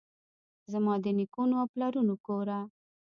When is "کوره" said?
2.25-2.59